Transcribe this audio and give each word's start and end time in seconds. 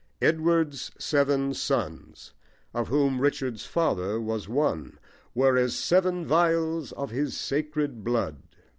"Edward's 0.19 0.89
seven 0.97 1.53
sons," 1.53 2.33
of 2.73 2.87
whom 2.87 3.21
Richard's 3.21 3.67
father 3.67 4.19
was 4.19 4.49
one, 4.49 4.97
Were 5.35 5.57
as 5.59 5.75
seven 5.75 6.27
phials 6.27 6.91
of 6.93 7.11
his 7.11 7.37
sacred 7.37 8.03
blood. 8.03 8.37